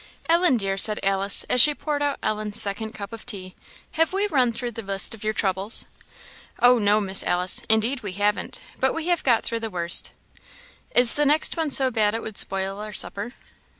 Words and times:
"Ellen 0.27 0.57
dear," 0.57 0.79
said 0.79 0.99
Alice 1.03 1.43
as 1.43 1.61
she 1.61 1.75
poured 1.75 2.01
out 2.01 2.17
Ellen's 2.23 2.59
second 2.59 2.93
cup 2.93 3.13
of 3.13 3.23
tea, 3.23 3.53
"have 3.91 4.13
we 4.13 4.25
run 4.25 4.51
through 4.51 4.71
the 4.71 4.81
list 4.81 5.13
of 5.13 5.23
your 5.23 5.31
troubles?" 5.31 5.85
"Oh, 6.59 6.79
no, 6.79 6.99
Miss 6.99 7.21
Alice, 7.21 7.61
indeed 7.69 8.01
we 8.01 8.13
haven't; 8.13 8.59
but 8.79 8.95
we 8.95 9.09
have 9.09 9.23
got 9.23 9.43
through 9.43 9.59
the 9.59 9.69
worst." 9.69 10.09
"Is 10.95 11.13
the 11.13 11.25
next 11.27 11.55
one 11.55 11.69
so 11.69 11.91
bad 11.91 12.15
it 12.15 12.23
would 12.23 12.39
spoil 12.39 12.79
our 12.79 12.93
supper?" 12.93 13.35